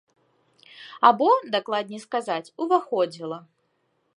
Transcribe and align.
Або, 1.09 1.27
дакладней 1.55 2.01
сказаць, 2.07 2.53
уваходзіла. 2.65 3.39